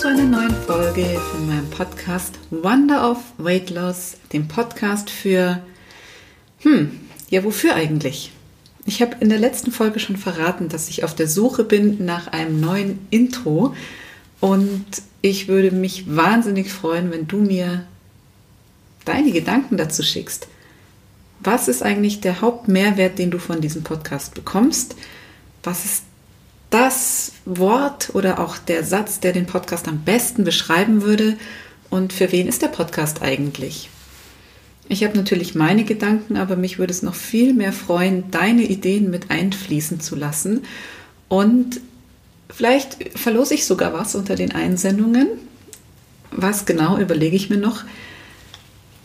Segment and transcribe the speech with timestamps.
[0.00, 5.62] Zu einer neuen Folge von meinem Podcast Wonder of Weight Loss, dem Podcast für,
[6.60, 8.32] hm, ja, wofür eigentlich?
[8.86, 12.28] Ich habe in der letzten Folge schon verraten, dass ich auf der Suche bin nach
[12.28, 13.74] einem neuen Intro
[14.40, 14.86] und
[15.20, 17.84] ich würde mich wahnsinnig freuen, wenn du mir
[19.04, 20.48] deine Gedanken dazu schickst.
[21.40, 24.96] Was ist eigentlich der Hauptmehrwert, den du von diesem Podcast bekommst?
[25.62, 26.04] Was ist
[26.70, 31.36] das Wort oder auch der Satz, der den Podcast am besten beschreiben würde?
[31.90, 33.90] Und für wen ist der Podcast eigentlich?
[34.88, 39.10] Ich habe natürlich meine Gedanken, aber mich würde es noch viel mehr freuen, deine Ideen
[39.10, 40.62] mit einfließen zu lassen.
[41.28, 41.80] Und
[42.48, 45.28] vielleicht verlose ich sogar was unter den Einsendungen.
[46.32, 47.84] Was genau überlege ich mir noch.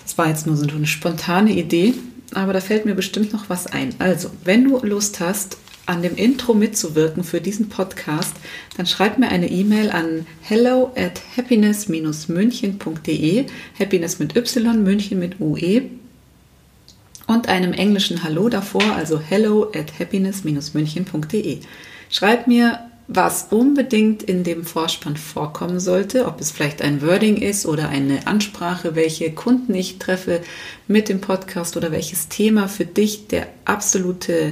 [0.03, 1.93] Das war jetzt nur so eine spontane Idee,
[2.33, 3.95] aber da fällt mir bestimmt noch was ein.
[3.99, 8.35] Also, wenn du Lust hast, an dem Intro mitzuwirken für diesen Podcast,
[8.77, 13.45] dann schreib mir eine E-Mail an hello at happiness-münchen.de,
[13.79, 15.83] Happiness mit Y, München mit UE
[17.27, 21.59] und einem englischen Hallo davor, also hello at happiness-münchen.de.
[22.09, 27.67] Schreib mir, was unbedingt in dem Vorspann vorkommen sollte, ob es vielleicht ein Wording ist
[27.67, 30.41] oder eine Ansprache, welche Kunden ich treffe
[30.87, 34.51] mit dem Podcast oder welches Thema für dich der absolute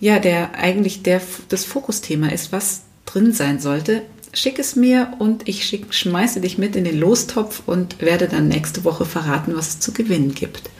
[0.00, 5.48] ja, der eigentlich der, das Fokusthema ist, was drin sein sollte, schick es mir und
[5.48, 9.68] ich schick, schmeiße dich mit in den Lostopf und werde dann nächste Woche verraten, was
[9.68, 10.70] es zu gewinnen gibt.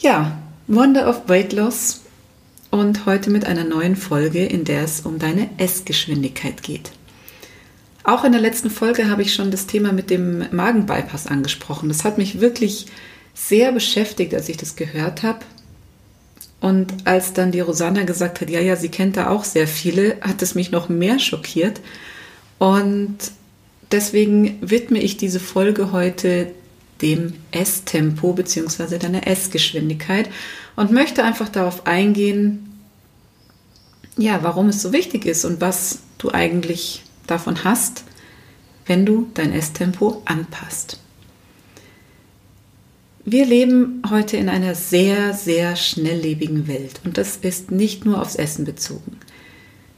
[0.00, 2.02] Ja, Wonder of Weight Loss
[2.70, 6.90] und heute mit einer neuen Folge, in der es um deine Essgeschwindigkeit geht.
[8.04, 11.88] Auch in der letzten Folge habe ich schon das Thema mit dem Magenbypass angesprochen.
[11.88, 12.86] Das hat mich wirklich
[13.34, 15.40] sehr beschäftigt, als ich das gehört habe.
[16.60, 20.16] Und als dann die Rosanna gesagt hat, ja, ja, sie kennt da auch sehr viele,
[20.20, 21.80] hat es mich noch mehr schockiert.
[22.58, 23.16] Und
[23.92, 26.52] deswegen widme ich diese Folge heute
[27.00, 28.98] dem Esstempo bzw.
[28.98, 30.28] deiner Essgeschwindigkeit
[30.74, 32.64] und möchte einfach darauf eingehen,
[34.16, 38.02] ja, warum es so wichtig ist und was du eigentlich davon hast,
[38.86, 40.98] wenn du dein Esstempo anpasst.
[43.30, 48.36] Wir leben heute in einer sehr, sehr schnelllebigen Welt und das ist nicht nur aufs
[48.36, 49.18] Essen bezogen.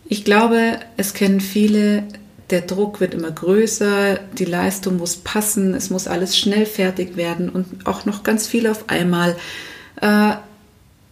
[0.09, 2.03] Ich glaube, es kennen viele,
[2.51, 7.51] der Druck wird immer größer, die Leistung muss passen, es muss alles schnell fertig werden
[7.51, 9.37] und auch noch ganz viel auf einmal.
[10.01, 10.33] Äh,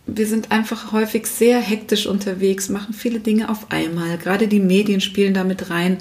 [0.09, 4.19] wir sind einfach häufig sehr hektisch unterwegs, machen viele Dinge auf einmal.
[4.19, 5.99] Gerade die Medien spielen damit rein.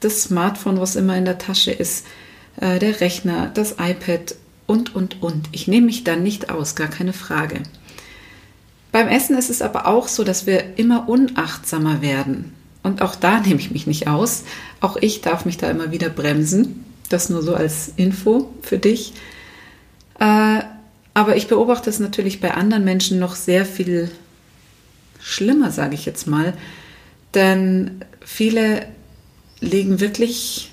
[0.00, 2.04] Das Smartphone, was immer in der Tasche ist,
[2.60, 4.34] äh, der Rechner, das iPad
[4.66, 5.48] und, und, und.
[5.52, 7.62] Ich nehme mich dann nicht aus, gar keine Frage.
[8.92, 12.52] Beim Essen ist es aber auch so, dass wir immer unachtsamer werden.
[12.82, 14.44] Und auch da nehme ich mich nicht aus.
[14.80, 16.84] Auch ich darf mich da immer wieder bremsen.
[17.08, 19.14] Das nur so als Info für dich.
[20.18, 20.60] Äh,
[21.14, 24.10] aber ich beobachte es natürlich bei anderen Menschen noch sehr viel
[25.20, 26.54] schlimmer, sage ich jetzt mal.
[27.34, 28.86] Denn viele
[29.60, 30.71] legen wirklich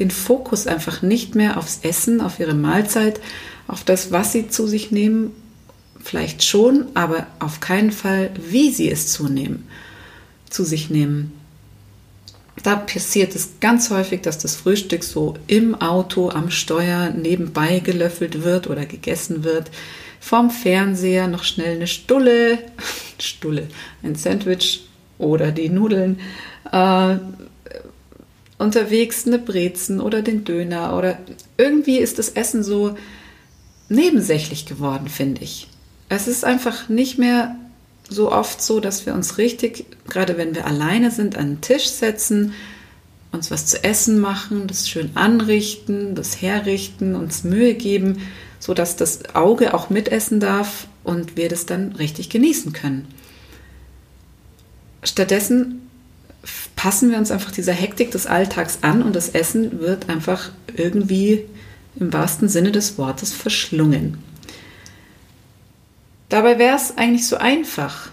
[0.00, 3.20] den Fokus einfach nicht mehr aufs Essen, auf ihre Mahlzeit,
[3.68, 5.30] auf das, was sie zu sich nehmen,
[6.02, 9.68] vielleicht schon, aber auf keinen Fall, wie sie es zunehmen,
[10.48, 11.32] zu sich nehmen.
[12.62, 18.42] Da passiert es ganz häufig, dass das Frühstück so im Auto am Steuer nebenbei gelöffelt
[18.42, 19.70] wird oder gegessen wird.
[20.18, 22.58] Vom Fernseher noch schnell eine Stulle,
[23.18, 23.68] Stulle,
[24.02, 24.86] ein Sandwich
[25.18, 26.20] oder die Nudeln.
[26.70, 27.16] Äh,
[28.60, 31.18] unterwegs eine Brezen oder den Döner oder
[31.56, 32.94] irgendwie ist das Essen so
[33.88, 35.66] nebensächlich geworden, finde ich.
[36.10, 37.56] Es ist einfach nicht mehr
[38.08, 41.86] so oft so, dass wir uns richtig, gerade wenn wir alleine sind, an den Tisch
[41.86, 42.52] setzen,
[43.32, 48.20] uns was zu essen machen, das schön anrichten, das herrichten, uns Mühe geben,
[48.58, 53.08] so dass das Auge auch mitessen darf und wir das dann richtig genießen können.
[55.02, 55.89] Stattdessen
[56.76, 61.44] passen wir uns einfach dieser Hektik des Alltags an und das Essen wird einfach irgendwie
[61.96, 64.18] im wahrsten Sinne des Wortes verschlungen.
[66.28, 68.10] Dabei wäre es eigentlich so einfach.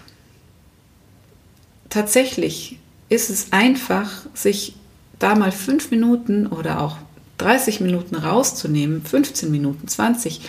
[1.88, 2.78] Tatsächlich
[3.08, 4.74] ist es einfach, sich
[5.18, 6.98] da mal fünf Minuten oder auch
[7.38, 10.40] 30 Minuten rauszunehmen, 15 Minuten, 20.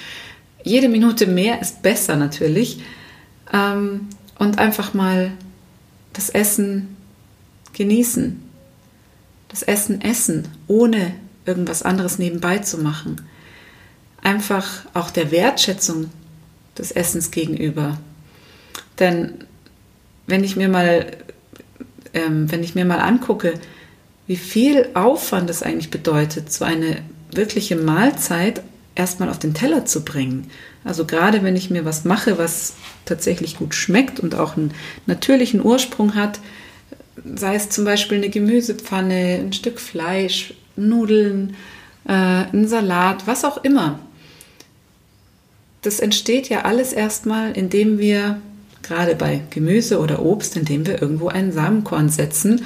[0.64, 2.82] Jede Minute mehr ist besser natürlich.
[3.54, 5.32] Ähm, und einfach mal
[6.14, 6.98] das Essen
[7.74, 8.42] genießen.
[9.50, 11.14] Das Essen essen, ohne
[11.46, 13.22] irgendwas anderes nebenbei zu machen.
[14.22, 16.12] Einfach auch der Wertschätzung
[16.78, 17.98] des Essens gegenüber.
[19.00, 19.46] Denn
[20.28, 21.08] wenn ich mir mal,
[22.14, 23.54] ähm, wenn ich mir mal angucke,
[24.28, 27.02] wie viel Aufwand es eigentlich bedeutet, so eine
[27.32, 28.62] wirkliche Mahlzeit
[28.96, 30.52] erstmal auf den Teller zu bringen.
[30.84, 32.74] Also gerade wenn ich mir was mache, was
[33.06, 34.74] tatsächlich gut schmeckt und auch einen
[35.06, 36.40] natürlichen Ursprung hat,
[37.36, 41.56] sei es zum Beispiel eine Gemüsepfanne, ein Stück Fleisch, Nudeln,
[42.08, 44.00] äh, ein Salat, was auch immer.
[45.82, 48.42] Das entsteht ja alles erstmal, indem wir
[48.82, 52.66] gerade bei Gemüse oder Obst, indem wir irgendwo einen Samenkorn setzen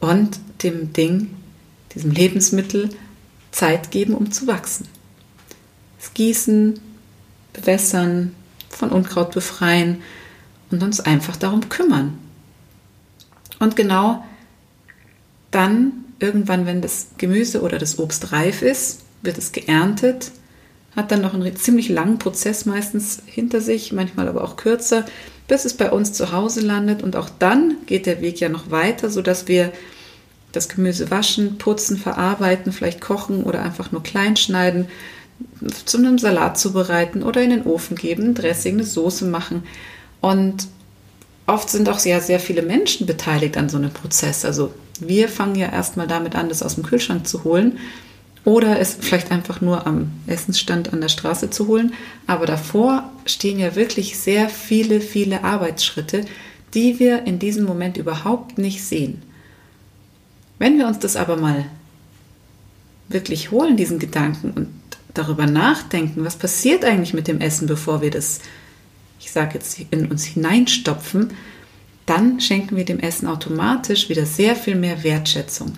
[0.00, 1.30] und dem Ding,
[1.94, 2.90] diesem Lebensmittel
[3.50, 4.86] Zeit geben, um zu wachsen.
[5.98, 6.80] Das Gießen,
[7.52, 8.34] bewässern,
[8.68, 10.02] von Unkraut befreien
[10.70, 12.18] und uns einfach darum kümmern.
[13.58, 14.24] Und genau
[15.50, 20.32] dann, irgendwann, wenn das Gemüse oder das Obst reif ist, wird es geerntet,
[20.94, 25.04] hat dann noch einen ziemlich langen Prozess meistens hinter sich, manchmal aber auch kürzer,
[25.46, 27.02] bis es bei uns zu Hause landet.
[27.02, 29.72] Und auch dann geht der Weg ja noch weiter, sodass wir
[30.52, 34.88] das Gemüse waschen, putzen, verarbeiten, vielleicht kochen oder einfach nur klein schneiden,
[35.84, 39.62] zu einem Salat zubereiten oder in den Ofen geben, Dressing, eine Soße machen.
[40.20, 40.66] Und
[41.48, 44.44] oft sind auch sehr, sehr viele Menschen beteiligt an so einem Prozess.
[44.44, 47.78] Also wir fangen ja erstmal damit an, das aus dem Kühlschrank zu holen
[48.44, 51.94] oder es vielleicht einfach nur am Essensstand an der Straße zu holen.
[52.26, 56.24] Aber davor stehen ja wirklich sehr viele, viele Arbeitsschritte,
[56.74, 59.22] die wir in diesem Moment überhaupt nicht sehen.
[60.58, 61.64] Wenn wir uns das aber mal
[63.08, 64.68] wirklich holen, diesen Gedanken und
[65.14, 68.40] darüber nachdenken, was passiert eigentlich mit dem Essen, bevor wir das,
[69.20, 71.32] ich sage jetzt, in uns hineinstopfen,
[72.06, 75.74] dann schenken wir dem Essen automatisch wieder sehr viel mehr Wertschätzung.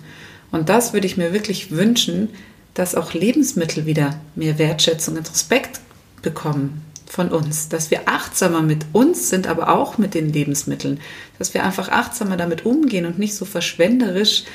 [0.51, 2.29] Und das würde ich mir wirklich wünschen,
[2.73, 5.81] dass auch Lebensmittel wieder mehr Wertschätzung und Respekt
[6.21, 11.01] bekommen von uns, dass wir achtsamer mit uns sind, aber auch mit den Lebensmitteln,
[11.37, 14.45] dass wir einfach achtsamer damit umgehen und nicht so verschwenderisch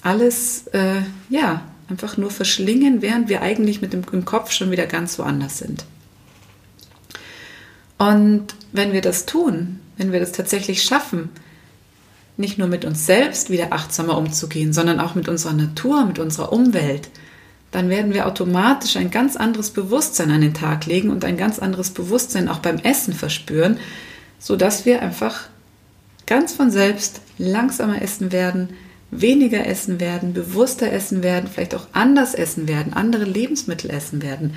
[0.00, 4.86] alles, äh, ja, einfach nur verschlingen, während wir eigentlich mit dem im Kopf schon wieder
[4.86, 5.84] ganz woanders sind.
[7.98, 11.30] Und wenn wir das tun, wenn wir das tatsächlich schaffen,
[12.36, 16.52] nicht nur mit uns selbst wieder achtsamer umzugehen, sondern auch mit unserer Natur, mit unserer
[16.52, 17.08] Umwelt,
[17.70, 21.58] dann werden wir automatisch ein ganz anderes Bewusstsein an den Tag legen und ein ganz
[21.58, 23.78] anderes Bewusstsein auch beim Essen verspüren,
[24.38, 25.48] sodass wir einfach
[26.26, 28.70] ganz von selbst langsamer essen werden,
[29.10, 34.54] weniger essen werden, bewusster essen werden, vielleicht auch anders essen werden, andere Lebensmittel essen werden.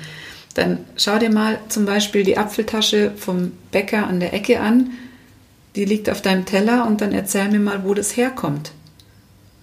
[0.54, 4.90] Dann schau dir mal zum Beispiel die Apfeltasche vom Bäcker an der Ecke an.
[5.76, 8.72] Die liegt auf deinem Teller und dann erzähl mir mal, wo das herkommt.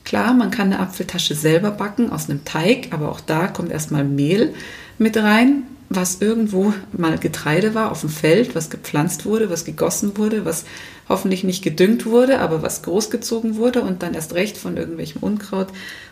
[0.05, 4.05] Klar, man kann eine Apfeltasche selber backen aus einem Teig, aber auch da kommt erstmal
[4.05, 4.53] Mehl
[4.97, 10.17] mit rein, was irgendwo mal Getreide war auf dem Feld, was gepflanzt wurde, was gegossen
[10.17, 10.63] wurde, was
[11.09, 15.67] hoffentlich nicht gedüngt wurde, aber was großgezogen wurde und dann erst recht von irgendwelchem Unkraut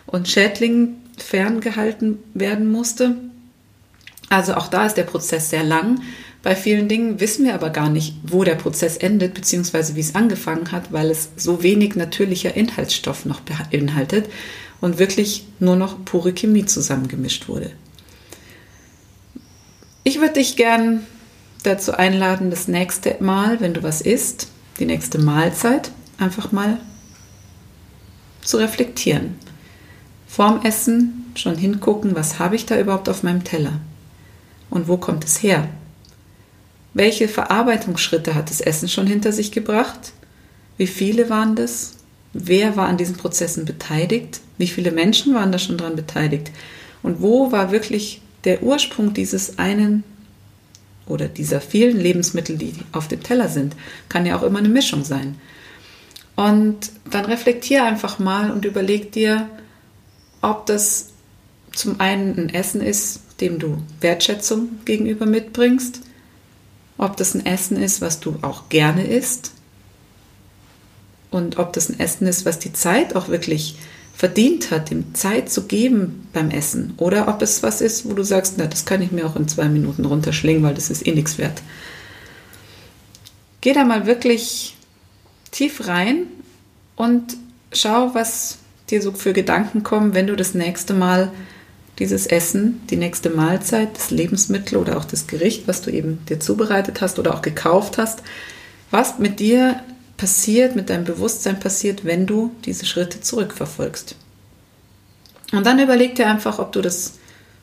[0.06, 3.16] und Schädlingen ferngehalten werden musste.
[4.28, 6.00] Also auch da ist der Prozess sehr lang.
[6.42, 10.14] Bei vielen Dingen wissen wir aber gar nicht, wo der Prozess endet, beziehungsweise wie es
[10.14, 14.28] angefangen hat, weil es so wenig natürlicher Inhaltsstoff noch beinhaltet
[14.80, 17.72] und wirklich nur noch pure Chemie zusammengemischt wurde.
[20.04, 21.04] Ich würde dich gern
[21.64, 26.78] dazu einladen, das nächste Mal, wenn du was isst, die nächste Mahlzeit, einfach mal
[28.42, 29.34] zu reflektieren.
[30.28, 33.80] Vorm Essen schon hingucken, was habe ich da überhaupt auf meinem Teller?
[34.70, 35.68] Und wo kommt es her?
[36.94, 40.12] Welche Verarbeitungsschritte hat das Essen schon hinter sich gebracht?
[40.78, 41.96] Wie viele waren das?
[42.32, 44.40] Wer war an diesen Prozessen beteiligt?
[44.58, 46.50] Wie viele Menschen waren da schon dran beteiligt?
[47.02, 50.04] Und wo war wirklich der Ursprung dieses einen
[51.06, 53.76] oder dieser vielen Lebensmittel, die auf dem Teller sind?
[54.08, 55.36] Kann ja auch immer eine Mischung sein.
[56.34, 59.48] Und dann reflektier einfach mal und überleg dir,
[60.42, 61.10] ob das
[61.76, 66.00] zum einen ein Essen ist, dem du Wertschätzung gegenüber mitbringst,
[66.98, 69.52] ob das ein Essen ist, was du auch gerne isst
[71.30, 73.76] und ob das ein Essen ist, was die Zeit auch wirklich
[74.14, 78.22] verdient hat, dem Zeit zu geben beim Essen oder ob es was ist, wo du
[78.22, 81.12] sagst, na, das kann ich mir auch in zwei Minuten runterschlingen, weil das ist eh
[81.12, 81.60] nichts wert.
[83.60, 84.74] Geh da mal wirklich
[85.50, 86.28] tief rein
[86.94, 87.36] und
[87.72, 91.30] schau, was dir so für Gedanken kommen, wenn du das nächste Mal
[91.98, 96.40] dieses Essen, die nächste Mahlzeit, das Lebensmittel oder auch das Gericht, was du eben dir
[96.40, 98.22] zubereitet hast oder auch gekauft hast,
[98.90, 99.80] was mit dir
[100.16, 104.14] passiert, mit deinem Bewusstsein passiert, wenn du diese Schritte zurückverfolgst.
[105.52, 107.14] Und dann überleg dir einfach, ob du das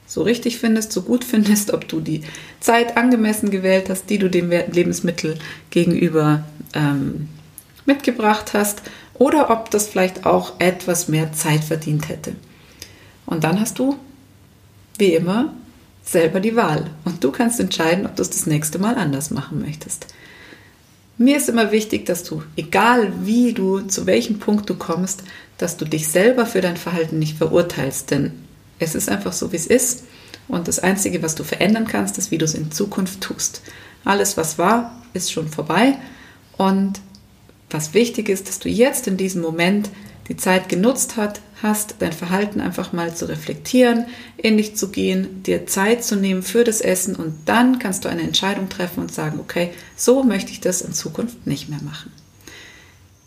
[0.05, 2.21] so richtig findest, so gut findest, ob du die
[2.59, 5.37] Zeit angemessen gewählt hast, die du dem Lebensmittel
[5.69, 7.29] gegenüber ähm,
[7.85, 8.81] mitgebracht hast
[9.13, 12.35] oder ob das vielleicht auch etwas mehr Zeit verdient hätte.
[13.25, 13.97] Und dann hast du,
[14.97, 15.53] wie immer,
[16.03, 19.61] selber die Wahl und du kannst entscheiden, ob du es das nächste Mal anders machen
[19.61, 20.07] möchtest.
[21.17, 25.23] Mir ist immer wichtig, dass du, egal wie du, zu welchem Punkt du kommst,
[25.57, 28.33] dass du dich selber für dein Verhalten nicht verurteilst, denn
[28.79, 30.05] es ist einfach so, wie es ist.
[30.47, 33.61] Und das Einzige, was du verändern kannst, ist, wie du es in Zukunft tust.
[34.03, 35.97] Alles, was war, ist schon vorbei.
[36.57, 36.99] Und
[37.69, 39.89] was wichtig ist, dass du jetzt in diesem Moment
[40.27, 44.05] die Zeit genutzt hat, hast, dein Verhalten einfach mal zu reflektieren,
[44.37, 48.09] in dich zu gehen, dir Zeit zu nehmen für das Essen und dann kannst du
[48.09, 52.11] eine Entscheidung treffen und sagen, okay, so möchte ich das in Zukunft nicht mehr machen.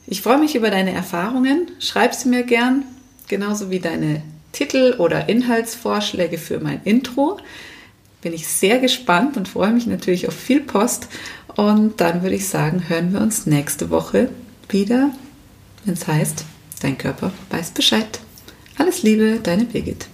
[0.06, 2.84] Ich freue mich über deine Erfahrungen, schreib sie mir gern,
[3.26, 7.38] genauso wie deine Titel oder Inhaltsvorschläge für mein Intro.
[8.22, 11.08] Bin ich sehr gespannt und freue mich natürlich auf viel Post.
[11.56, 14.30] Und dann würde ich sagen, hören wir uns nächste Woche
[14.68, 15.10] wieder,
[15.84, 16.44] wenn es heißt,
[16.80, 18.20] dein Körper weiß Bescheid.
[18.78, 20.06] Alles Liebe, deine Birgit.